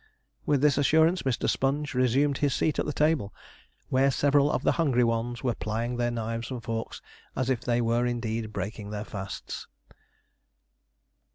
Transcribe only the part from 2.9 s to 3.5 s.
table,